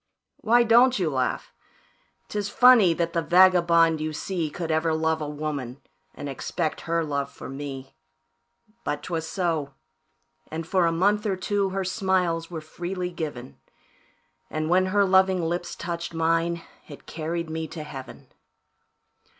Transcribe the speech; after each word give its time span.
"Why 0.37 0.63
don't 0.63 0.97
you 0.97 1.11
laugh? 1.11 1.53
'Tis 2.27 2.49
funny 2.49 2.91
that 2.95 3.13
the 3.13 3.21
vagabond 3.21 4.01
you 4.01 4.13
see 4.13 4.49
Could 4.49 4.71
ever 4.71 4.95
love 4.95 5.21
a 5.21 5.29
woman, 5.29 5.79
and 6.15 6.27
expect 6.27 6.81
her 6.89 7.03
love 7.03 7.31
for 7.31 7.47
me; 7.47 7.93
But 8.83 9.03
'twas 9.03 9.27
so, 9.27 9.75
and 10.49 10.65
for 10.65 10.87
a 10.87 10.91
month 10.91 11.27
or 11.27 11.35
two, 11.35 11.69
her 11.69 11.83
smiles 11.83 12.49
were 12.49 12.61
freely 12.61 13.11
given, 13.11 13.59
And 14.49 14.71
when 14.71 14.87
her 14.87 15.05
loving 15.05 15.43
lips 15.43 15.75
touched 15.75 16.15
mine, 16.15 16.63
it 16.87 17.05
carried 17.05 17.51
me 17.51 17.67
to 17.67 17.83
Heaven. 17.83 18.29